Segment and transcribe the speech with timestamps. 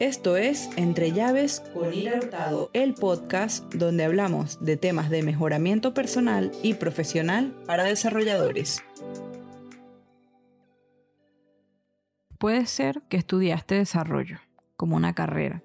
[0.00, 5.92] Esto es Entre Llaves con Ira Hurtado, el podcast donde hablamos de temas de mejoramiento
[5.92, 8.82] personal y profesional para desarrolladores.
[12.38, 14.38] Puede ser que estudiaste desarrollo
[14.78, 15.62] como una carrera.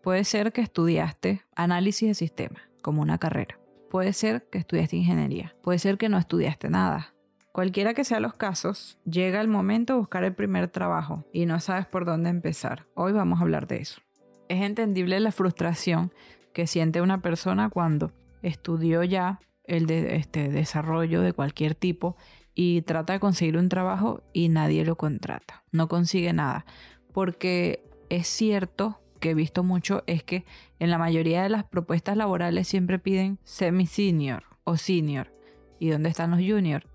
[0.00, 3.58] Puede ser que estudiaste análisis de sistemas como una carrera.
[3.90, 5.56] Puede ser que estudiaste ingeniería.
[5.64, 7.15] Puede ser que no estudiaste nada
[7.56, 11.58] Cualquiera que sean los casos, llega el momento de buscar el primer trabajo y no
[11.58, 12.84] sabes por dónde empezar.
[12.92, 14.02] Hoy vamos a hablar de eso.
[14.50, 16.12] Es entendible la frustración
[16.52, 22.18] que siente una persona cuando estudió ya el este, desarrollo de cualquier tipo
[22.54, 25.64] y trata de conseguir un trabajo y nadie lo contrata.
[25.72, 26.66] No consigue nada.
[27.14, 30.44] Porque es cierto que he visto mucho es que
[30.78, 35.32] en la mayoría de las propuestas laborales siempre piden semi-senior o senior.
[35.78, 36.86] ¿Y dónde están los juniors?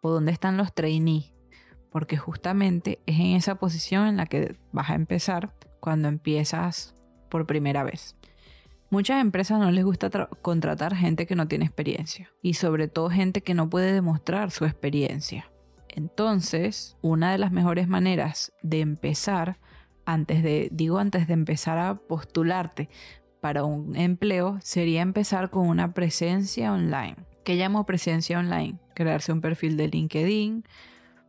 [0.00, 1.32] O dónde están los trainees,
[1.90, 6.94] porque justamente es en esa posición en la que vas a empezar cuando empiezas
[7.28, 8.16] por primera vez.
[8.90, 10.08] Muchas empresas no les gusta
[10.40, 14.64] contratar gente que no tiene experiencia y sobre todo gente que no puede demostrar su
[14.64, 15.50] experiencia.
[15.88, 19.58] Entonces, una de las mejores maneras de empezar,
[20.06, 22.88] antes de, digo antes de empezar a postularte
[23.40, 27.16] para un empleo, sería empezar con una presencia online.
[27.44, 28.78] ¿Qué llamo presencia online?
[28.98, 30.64] Crearse un perfil de LinkedIn,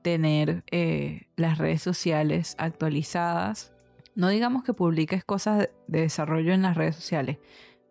[0.01, 3.73] tener eh, las redes sociales actualizadas.
[4.15, 7.37] No digamos que publiques cosas de desarrollo en las redes sociales,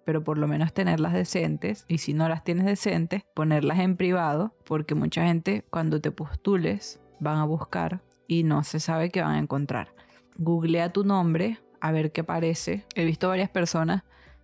[0.04, 4.52] pero por lo menos tenerlas decentes y si no las tienes decentes, ponerlas en privado,
[4.64, 9.36] porque mucha gente cuando te postules van a buscar y no se sabe qué van
[9.36, 9.94] a encontrar.
[10.38, 12.84] Googlea tu nombre a ver qué aparece.
[12.96, 14.02] He visto varias personas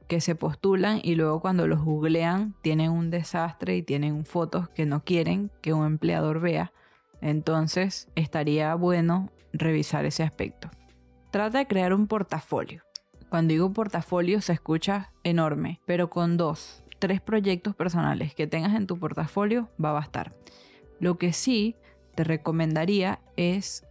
[0.08, 4.86] que se postulan y luego cuando los googlean tienen un desastre y tienen fotos que
[4.86, 6.72] no quieren que un empleador vea.
[7.20, 10.70] Entonces estaría bueno revisar ese aspecto.
[11.30, 12.82] Trata de crear un portafolio.
[13.30, 18.86] Cuando digo portafolio se escucha enorme, pero con dos, tres proyectos personales que tengas en
[18.86, 20.34] tu portafolio va a bastar.
[21.00, 21.76] Lo que sí
[22.14, 23.84] te recomendaría es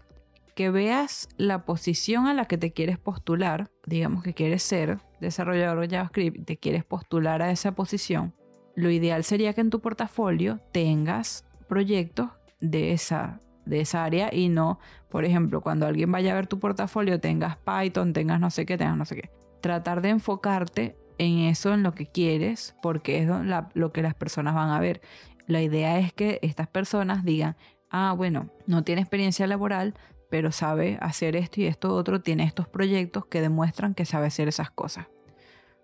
[0.55, 5.81] que veas la posición a la que te quieres postular, digamos que quieres ser desarrollador
[5.81, 8.33] de JavaScript, te quieres postular a esa posición,
[8.75, 14.49] lo ideal sería que en tu portafolio tengas proyectos de esa, de esa área y
[14.49, 18.65] no, por ejemplo, cuando alguien vaya a ver tu portafolio tengas Python, tengas no sé
[18.65, 19.29] qué, tengas no sé qué.
[19.61, 23.29] Tratar de enfocarte en eso, en lo que quieres, porque es
[23.73, 25.01] lo que las personas van a ver.
[25.45, 27.55] La idea es que estas personas digan,
[27.89, 29.93] ah, bueno, no tiene experiencia laboral,
[30.33, 34.47] pero sabe hacer esto y esto otro, tiene estos proyectos que demuestran que sabe hacer
[34.47, 35.05] esas cosas.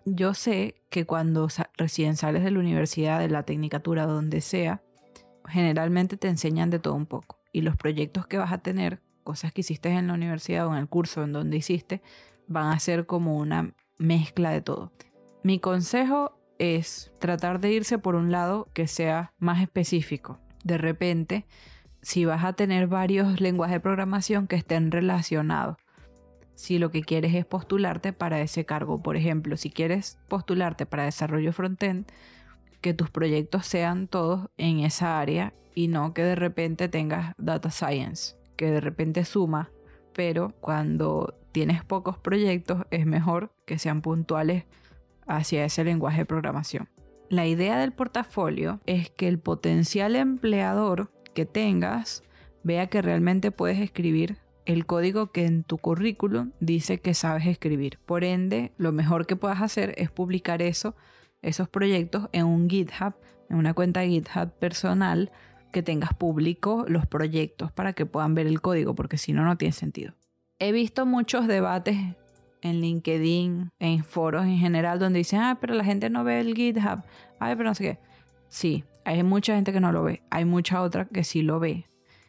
[0.04, 1.46] Yo sé que cuando
[1.76, 4.82] recién sales de la universidad, de la tecnicatura, donde sea,
[5.46, 7.38] generalmente te enseñan de todo un poco.
[7.52, 10.78] Y los proyectos que vas a tener, cosas que hiciste en la universidad o en
[10.78, 12.02] el curso en donde hiciste,
[12.48, 14.90] van a ser como una mezcla de todo.
[15.44, 20.40] Mi consejo es tratar de irse por un lado que sea más específico.
[20.64, 21.46] De repente,
[22.02, 25.76] si vas a tener varios lenguajes de programación que estén relacionados.
[26.54, 31.04] Si lo que quieres es postularte para ese cargo, por ejemplo, si quieres postularte para
[31.04, 32.06] desarrollo frontend,
[32.80, 37.70] que tus proyectos sean todos en esa área y no que de repente tengas data
[37.70, 39.70] science, que de repente suma,
[40.14, 44.64] pero cuando tienes pocos proyectos es mejor que sean puntuales
[45.26, 46.88] hacia ese lenguaje de programación.
[47.28, 52.22] La idea del portafolio es que el potencial empleador que tengas
[52.62, 57.98] vea que realmente puedes escribir el código que en tu currículum dice que sabes escribir.
[58.06, 60.94] Por ende, lo mejor que puedas hacer es publicar eso,
[61.42, 63.14] esos proyectos en un GitHub,
[63.48, 65.32] en una cuenta GitHub personal
[65.72, 69.56] que tengas público los proyectos para que puedan ver el código, porque si no, no
[69.56, 70.14] tiene sentido.
[70.58, 71.96] He visto muchos debates
[72.62, 76.54] en LinkedIn, en foros en general, donde dicen, ah, pero la gente no ve el
[76.54, 77.02] GitHub,
[77.38, 77.98] ay, pero no sé qué.
[78.48, 81.86] Sí, hay mucha gente que no lo ve, hay mucha otra que sí lo ve.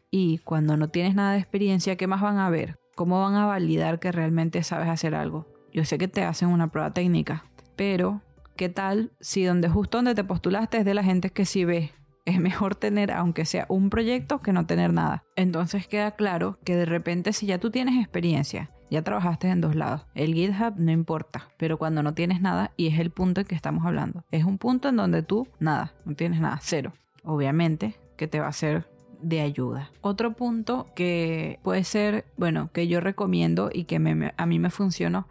[0.09, 2.79] Y cuando no tienes nada de experiencia, ¿qué más van a ver?
[2.95, 5.47] ¿Cómo van a validar que realmente sabes hacer algo?
[5.73, 7.45] Yo sé que te hacen una prueba técnica,
[7.75, 8.21] pero
[8.57, 11.91] ¿qué tal si donde justo donde te postulaste es de la gente que sí ve?
[12.25, 15.23] Es mejor tener, aunque sea un proyecto, que no tener nada.
[15.35, 19.73] Entonces queda claro que de repente si ya tú tienes experiencia ya trabajaste en dos
[19.73, 20.05] lados.
[20.13, 23.55] El GitHub no importa, pero cuando no tienes nada, y es el punto en que
[23.55, 26.93] estamos hablando, es un punto en donde tú nada, no tienes nada, cero.
[27.23, 28.87] Obviamente que te va a ser
[29.21, 29.91] de ayuda.
[30.01, 35.27] Otro punto que puede ser, bueno, que yo recomiendo y que a mí me funcionó,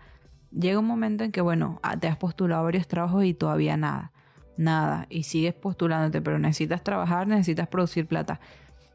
[0.51, 4.13] llega un momento en que, bueno, ah, te has postulado varios trabajos y todavía nada,
[4.57, 8.41] nada, y sigues postulándote, pero necesitas trabajar, necesitas producir plata.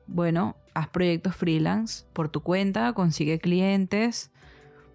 [0.08, 4.32] Bueno, haz proyectos freelance por tu cuenta, consigue clientes,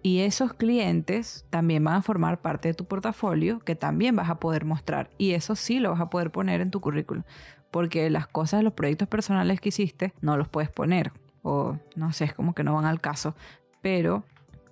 [0.03, 4.39] Y esos clientes también van a formar parte de tu portafolio que también vas a
[4.39, 5.11] poder mostrar.
[5.17, 7.23] Y eso sí lo vas a poder poner en tu currículum.
[7.69, 11.11] Porque las cosas, los proyectos personales que hiciste, no los puedes poner.
[11.43, 13.35] O no sé, es como que no van al caso.
[13.81, 14.23] Pero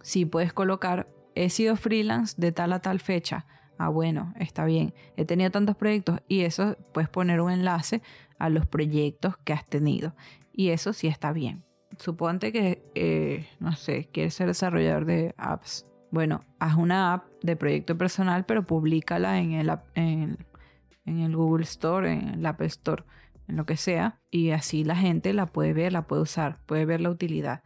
[0.01, 3.45] sí puedes colocar, he sido freelance de tal a tal fecha.
[3.77, 4.95] Ah, bueno, está bien.
[5.15, 8.01] He tenido tantos proyectos y eso puedes poner un enlace
[8.39, 10.15] a los proyectos que has tenido.
[10.51, 11.68] Y eso sí está bien
[11.99, 15.85] suponte que, eh, no sé, quieres ser desarrollador de apps.
[16.11, 22.45] Bueno, haz una app de proyecto personal, pero públicala en el, Google Store, en el
[22.45, 23.03] Apple Store,
[23.47, 26.85] en lo que sea, y así la gente la puede ver, la puede usar, puede
[26.85, 27.61] ver la utilidad.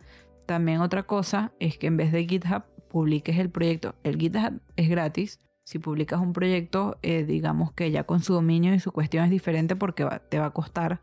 [0.45, 3.95] También otra cosa es que en vez de GitHub publiques el proyecto.
[4.03, 5.39] El GitHub es gratis.
[5.63, 9.31] Si publicas un proyecto, eh, digamos que ya con su dominio y su cuestión es
[9.31, 10.99] diferente porque te va a costar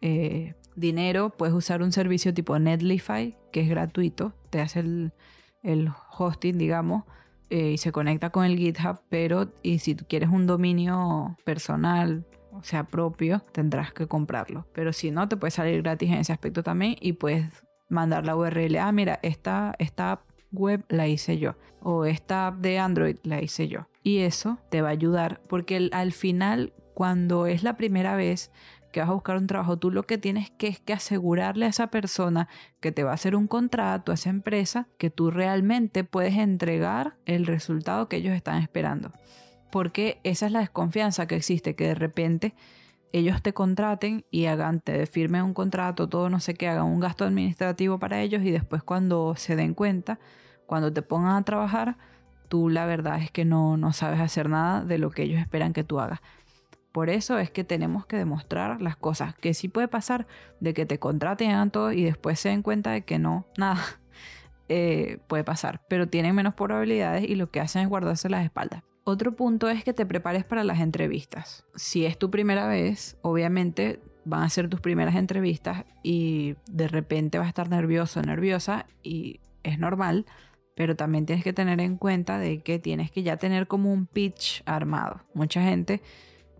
[0.00, 6.58] eh, dinero, puedes usar un servicio tipo Netlify, que es gratuito, te hace el, hosting,
[6.58, 7.04] digamos,
[7.50, 12.24] eh, y se conecta con el GitHub, pero y si tú quieres un dominio personal,
[12.52, 14.66] o sea, propio, tendrás que comprarlo.
[14.72, 18.36] Pero si no, te puede salir gratis en ese aspecto también y puedes mandar la
[18.36, 20.22] URL, ah, mira, esta, esta app
[20.52, 23.88] web la hice yo, o esta app de Android la hice yo.
[24.02, 28.50] Y eso te va a ayudar, porque al final, cuando es la primera vez,
[28.96, 31.68] que vas a buscar un trabajo, tú lo que tienes que es que asegurarle a
[31.68, 32.48] esa persona
[32.80, 37.18] que te va a hacer un contrato, a esa empresa, que tú realmente puedes entregar
[37.26, 39.12] el resultado que ellos están esperando.
[39.70, 42.54] Porque esa es la desconfianza que existe, que de repente
[43.12, 46.98] ellos te contraten y hagan, te firmen un contrato, todo no sé qué, hagan un
[46.98, 50.18] gasto administrativo para ellos y después cuando se den cuenta,
[50.64, 51.98] cuando te pongan a trabajar,
[52.48, 55.74] tú la verdad es que no, no sabes hacer nada de lo que ellos esperan
[55.74, 56.22] que tú hagas.
[56.96, 60.26] Por eso es que tenemos que demostrar las cosas, que sí puede pasar
[60.60, 63.84] de que te contraten todo y después se den cuenta de que no, nada,
[64.70, 68.82] eh, puede pasar, pero tienen menos probabilidades y lo que hacen es guardarse las espaldas.
[69.04, 71.66] Otro punto es que te prepares para las entrevistas.
[71.74, 77.36] Si es tu primera vez, obviamente van a ser tus primeras entrevistas y de repente
[77.36, 80.24] vas a estar nervioso nerviosa y es normal,
[80.74, 84.06] pero también tienes que tener en cuenta de que tienes que ya tener como un
[84.06, 85.20] pitch armado.
[85.34, 86.00] Mucha gente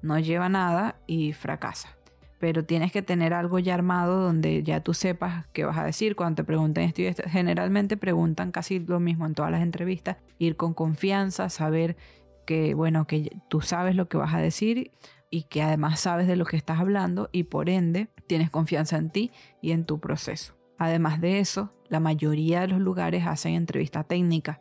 [0.07, 1.97] no lleva nada y fracasa.
[2.39, 6.17] Pero tienes que tener algo ya armado donde ya tú sepas qué vas a decir.
[6.17, 10.19] Cuando te pregunten esto, generalmente preguntan casi lo mismo en todas las entrevistas.
[10.39, 11.97] Ir con confianza, saber
[12.45, 14.93] que, bueno, que tú sabes lo que vas a decir
[15.31, 19.11] y que además sabes de lo que estás hablando y por ende tienes confianza en
[19.11, 20.55] ti y en tu proceso.
[20.79, 24.61] Además de eso, la mayoría de los lugares hacen entrevista técnica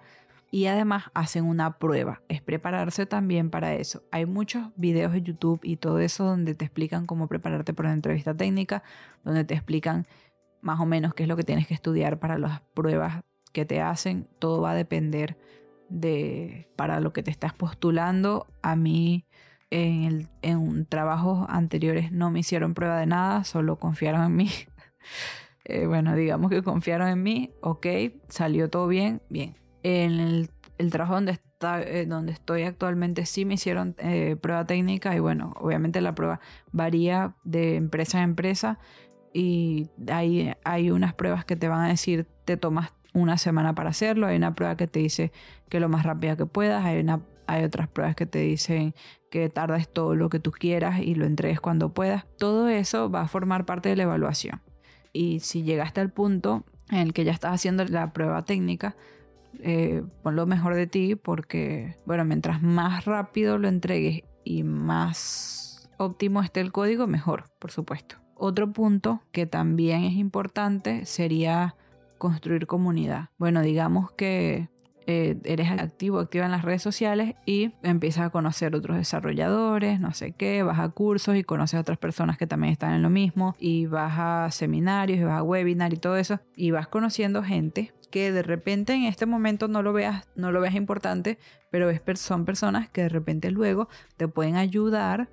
[0.52, 2.22] y además hacen una prueba.
[2.30, 4.04] Es prepararse también para eso.
[4.12, 7.96] Hay muchos videos de YouTube y todo eso donde te explican cómo prepararte para una
[7.96, 8.84] entrevista técnica,
[9.24, 10.06] donde te explican
[10.62, 13.82] más o menos qué es lo que tienes que estudiar para las pruebas que te
[13.82, 14.28] hacen.
[14.40, 15.38] Todo va a depender
[15.90, 18.48] de para lo que te estás postulando.
[18.62, 19.26] A mí
[19.72, 24.50] en, el, en trabajos anteriores no me hicieron prueba de nada, solo confiaron en mí.
[25.68, 27.88] Eh, bueno, digamos que confiaron en mí, ok,
[28.28, 33.54] salió todo bien, bien en el, trabajo donde, está, eh, donde estoy actualmente sí me
[33.54, 36.40] hicieron eh, prueba técnica y bueno, obviamente la prueba
[36.72, 38.80] varía de empresa a empresa
[39.32, 43.92] y hay, hay unas pruebas que te van a decir te tomas una semana para
[43.92, 45.32] hacerlo, hay una prueba que te dice
[45.70, 48.96] que lo más rápida que puedas, hay, otras pruebas que te dicen
[49.30, 52.26] que tardes todo lo que tú quieras y lo entregues cuando puedas.
[52.40, 54.62] Todo eso va a formar parte de la evaluación.
[55.14, 58.96] Y si llegaste al punto en el que ya estás haciendo la prueba técnica,
[59.62, 65.90] eh, pon lo mejor de ti porque, bueno, mientras más rápido lo entregues y más
[65.98, 68.18] óptimo esté el código, mejor, por supuesto.
[68.36, 71.76] Otro punto que también es importante sería
[72.18, 73.30] construir comunidad.
[73.38, 74.70] Bueno, digamos que
[75.08, 80.14] eh, eres activo, activa en las redes sociales y empiezas a conocer otros desarrolladores, no
[80.14, 83.12] sé qué, vas a cursos y conoces a otras personas que también están en lo
[83.12, 87.44] mismo y vas a seminarios y vas a webinar y todo eso y vas conociendo
[87.44, 91.38] gente que de repente en este momento no lo veas, no lo veas importante,
[91.70, 95.28] pero son personas que de repente luego te pueden ayudar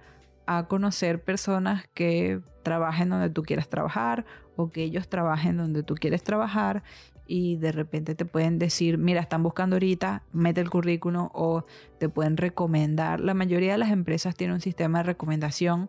[0.47, 4.25] a conocer personas que trabajen donde tú quieras trabajar
[4.57, 6.83] o que ellos trabajen donde tú quieres trabajar
[7.29, 11.65] y de repente te pueden decir, mira, están buscando ahorita, mete el currículum o
[11.99, 13.21] te pueden recomendar.
[13.21, 15.89] La mayoría de las empresas tienen un sistema de recomendación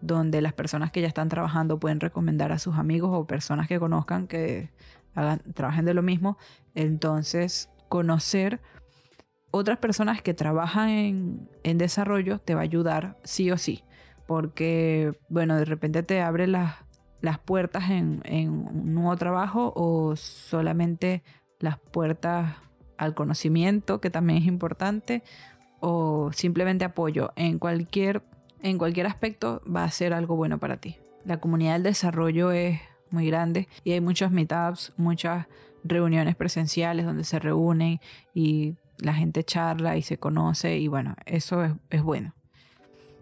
[0.00, 3.80] donde las personas que ya están trabajando pueden recomendar a sus amigos o personas que
[3.80, 4.70] conozcan que
[5.54, 6.38] trabajen de lo mismo.
[6.74, 8.60] Entonces, conocer
[9.50, 10.88] otras personas que trabajan
[11.62, 13.84] en, desarrollo te va a ayudar sí o sí.
[14.26, 16.76] Porque, bueno, de repente te abre las,
[17.20, 21.22] las puertas en, un nuevo trabajo o solamente
[21.60, 22.56] las puertas
[22.96, 25.22] al conocimiento, que también es importante,
[25.80, 28.22] o simplemente apoyo en cualquier,
[28.62, 30.96] en cualquier aspecto va a ser algo bueno para ti.
[31.24, 32.80] La comunidad del desarrollo es
[33.12, 35.46] muy grande y hay muchos meetups, muchas
[35.84, 38.00] reuniones presenciales donde se reúnen
[38.34, 42.34] y la gente charla y se conoce y bueno, eso es, es bueno.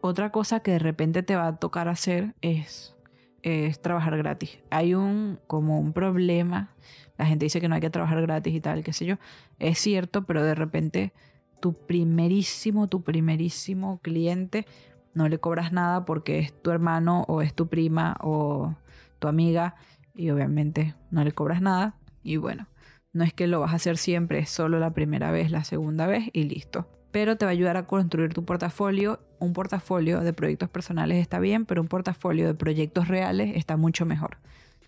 [0.03, 2.97] Otra cosa que de repente te va a tocar hacer es,
[3.43, 4.59] es trabajar gratis.
[4.71, 6.75] Hay un como un problema.
[7.19, 9.17] La gente dice que no hay que trabajar gratis y tal, qué sé yo.
[9.59, 11.13] Es cierto, pero de repente
[11.61, 14.67] tu primerísimo, tu primerísimo cliente
[15.13, 18.75] no le cobras nada porque es tu hermano o es tu prima o
[19.21, 19.77] tu amiga
[20.15, 21.95] y obviamente no le cobras nada.
[22.25, 22.67] Y bueno,
[23.13, 26.09] no es que lo vas a hacer siempre, es solo la primera vez, la segunda
[26.09, 29.21] vez y listo pero te va a ayudar a construir tu portafolio.
[29.39, 34.07] Un portafolio de proyectos personales está bien, pero un portafolio de proyectos reales está mucho
[34.07, 34.39] mejor.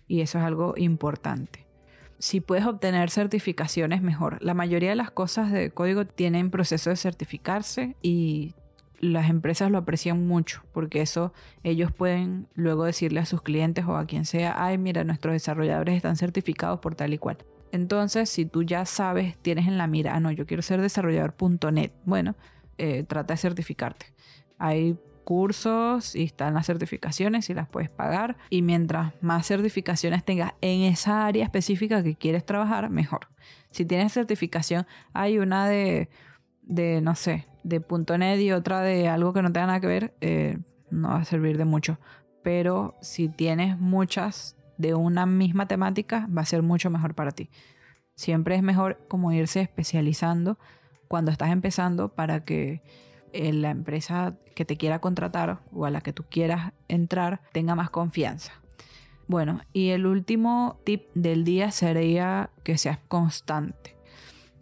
[0.07, 1.65] Y eso es algo importante.
[2.19, 4.37] Si puedes obtener certificaciones, mejor.
[4.41, 8.53] La mayoría de las cosas de código tienen proceso de certificarse y
[9.03, 11.33] las empresas lo aprecian mucho porque eso
[11.63, 15.95] ellos pueden luego decirle a sus clientes o a quien sea, ay, mira, nuestros desarrolladores
[15.95, 17.37] están certificados por tal y cual.
[17.71, 21.91] Entonces, si tú ya sabes, tienes en la mira, ah, no, yo quiero ser desarrollador.net,
[22.05, 22.35] bueno,
[22.77, 24.13] eh, trata de certificarte.
[24.57, 28.37] Hay cursos y están las certificaciones y las puedes pagar.
[28.49, 33.27] Y mientras más certificaciones tengas en esa área específica que quieres trabajar, mejor.
[33.71, 36.09] Si tienes certificación, hay una de,
[36.61, 37.81] de no sé, de
[38.17, 40.57] .NET y otra de algo que no tenga nada que ver, eh,
[40.89, 41.97] no va a servir de mucho.
[42.43, 47.49] Pero si tienes muchas de una misma temática va a ser mucho mejor para ti.
[48.15, 50.57] Siempre es mejor como irse especializando
[51.07, 52.81] cuando estás empezando para que
[53.31, 57.75] eh, la empresa que te quiera contratar o a la que tú quieras entrar tenga
[57.75, 58.53] más confianza.
[59.27, 63.92] Bueno, y el último tip del día sería que seas constante.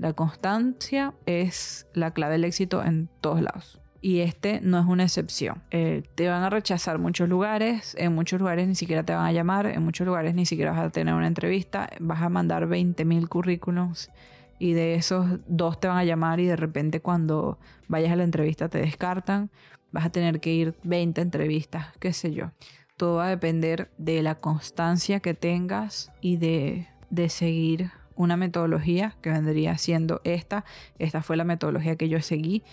[0.01, 5.03] La constancia es la clave del éxito en todos lados y este no es una
[5.03, 5.61] excepción.
[5.69, 9.31] Eh, te van a rechazar muchos lugares, en muchos lugares ni siquiera te van a
[9.31, 13.27] llamar, en muchos lugares ni siquiera vas a tener una entrevista, vas a mandar 20.000
[13.27, 14.09] currículums
[14.57, 18.23] y de esos dos te van a llamar y de repente cuando vayas a la
[18.23, 19.51] entrevista te descartan,
[19.91, 22.49] vas a tener que ir 20 entrevistas, qué sé yo.
[22.97, 29.15] Todo va a depender de la constancia que tengas y de, de seguir una metodología
[29.21, 30.65] que vendría siendo esta.
[30.99, 32.63] Esta fue la metodología que yo seguí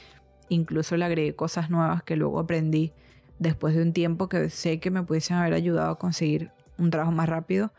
[0.49, 2.93] Incluso le agregué cosas nuevas que luego aprendí
[3.39, 7.13] después de un tiempo que sé que me pudiesen haber ayudado a conseguir un trabajo
[7.13, 7.73] más rápido.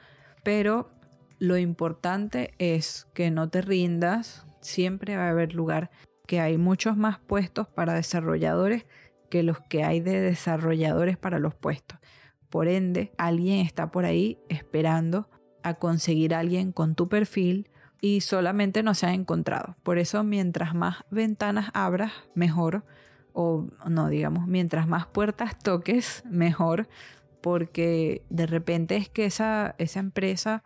[0.44, 0.90] Pero
[1.40, 4.46] lo importante es que no te rindas.
[4.62, 5.90] Siempre va a haber lugar
[6.28, 8.86] que hay muchos más puestos para desarrolladores
[9.30, 12.00] que los que hay de desarrolladores para los puestos.
[12.50, 15.30] Por ende, alguien está por ahí esperando
[15.64, 17.70] a conseguir a alguien con tu perfil
[18.02, 19.76] y solamente no se ha encontrado.
[19.84, 22.84] Por eso mientras más ventanas abras, mejor.
[23.34, 26.88] O no, digamos, mientras más puertas toques, mejor.
[27.42, 30.64] Porque de repente es que esa, esa empresa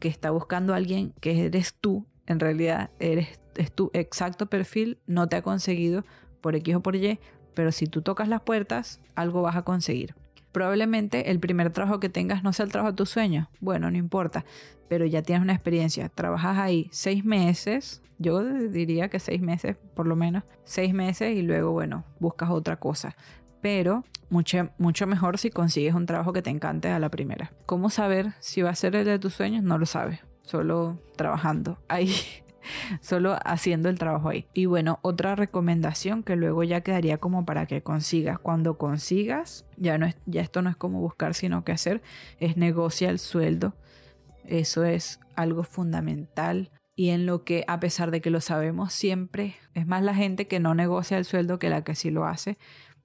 [0.00, 4.98] que está buscando a alguien que eres tú, en realidad eres es tu exacto perfil,
[5.06, 6.04] no te ha conseguido
[6.40, 7.18] por X o por Y,
[7.54, 10.14] pero si tú tocas las puertas, algo vas a conseguir.
[10.54, 13.48] Probablemente el primer trabajo que tengas no sea el trabajo de tus sueños.
[13.58, 14.44] Bueno, no importa,
[14.88, 16.08] pero ya tienes una experiencia.
[16.08, 21.42] Trabajas ahí seis meses, yo diría que seis meses por lo menos, seis meses y
[21.42, 23.16] luego, bueno, buscas otra cosa.
[23.62, 27.50] Pero mucho, mucho mejor si consigues un trabajo que te encante a la primera.
[27.66, 29.64] ¿Cómo saber si va a ser el de tus sueños?
[29.64, 30.20] No lo sabes.
[30.42, 32.14] Solo trabajando ahí
[33.00, 34.46] solo haciendo el trabajo ahí.
[34.54, 38.38] Y bueno, otra recomendación que luego ya quedaría como para que consigas.
[38.38, 42.02] Cuando consigas, ya, no es, ya esto no es como buscar, sino que hacer,
[42.40, 43.74] es negocia el sueldo.
[44.46, 49.56] Eso es algo fundamental y en lo que a pesar de que lo sabemos siempre,
[49.74, 52.56] es más la gente que no negocia el sueldo que la que sí lo hace.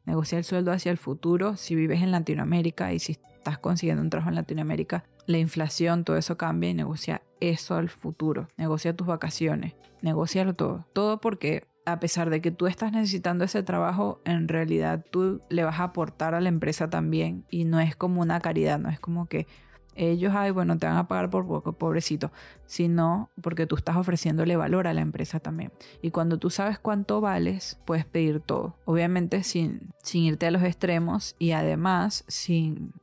[0.05, 1.55] Negocia el sueldo hacia el futuro.
[1.55, 6.17] Si vives en Latinoamérica y si estás consiguiendo un trabajo en Latinoamérica, la inflación, todo
[6.17, 8.48] eso cambia y negocia eso al futuro.
[8.58, 10.86] Negocia tus vacaciones, negocialo todo.
[10.93, 15.63] Todo porque a pesar de que tú estás necesitando ese trabajo, en realidad tú le
[15.63, 19.00] vas a aportar a la empresa también y no es como una caridad, no es
[19.00, 19.48] como que
[19.96, 22.31] ellos, ay, bueno, te van a pagar por poco, pobrecito,
[22.65, 25.74] sino porque tú estás ofreciéndole valor a la empresa también.
[26.01, 28.77] Y cuando tú sabes cuánto vales, puedes pedir todo.
[28.86, 32.93] Obviamente sin, sin irte a los extremos y además sin,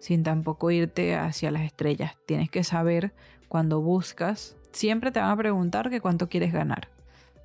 [0.00, 2.16] sin tampoco irte hacia las estrellas.
[2.26, 3.14] Tienes que saber
[3.52, 6.88] cuando buscas, siempre te van a preguntar que cuánto quieres ganar,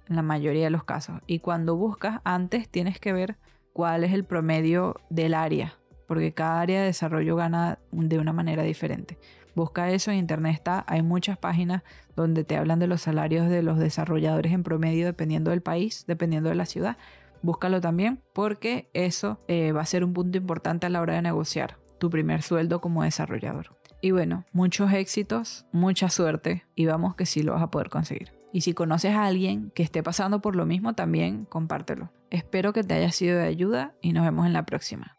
[0.08, 1.20] en la mayoría de los casos.
[1.28, 3.36] Y cuando buscas, antes tienes que ver
[3.74, 5.74] cuál es el promedio del área,
[6.08, 9.18] porque cada área de desarrollo gana de una manera diferente.
[9.54, 11.84] Busca eso en internet está, hay muchas páginas
[12.16, 16.48] donde te hablan de los salarios de los desarrolladores en promedio dependiendo del país, dependiendo
[16.48, 16.96] de la ciudad.
[17.42, 21.22] Búscalo también porque eso eh, va a ser un punto importante a la hora de
[21.22, 23.77] negociar tu primer sueldo como desarrollador.
[24.02, 28.32] Y bueno, muchos éxitos, mucha suerte y vamos que sí lo vas a poder conseguir.
[28.54, 32.12] Y si conoces a alguien que esté pasando por lo mismo, también compártelo.
[32.30, 35.18] Espero que te haya sido de ayuda y nos vemos en la próxima.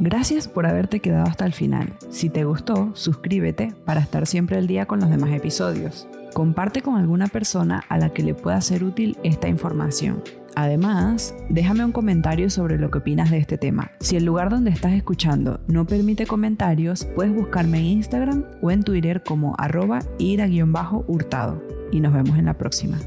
[0.00, 1.96] Gracias por haberte quedado hasta el final.
[2.10, 6.08] Si te gustó, suscríbete para estar siempre al día con los demás episodios.
[6.32, 10.22] Comparte con alguna persona a la que le pueda ser útil esta información.
[10.56, 13.90] Además, déjame un comentario sobre lo que opinas de este tema.
[14.00, 18.82] Si el lugar donde estás escuchando no permite comentarios, puedes buscarme en Instagram o en
[18.82, 21.62] Twitter como arroba ira-hurtado.
[21.90, 22.98] Y nos vemos en la próxima.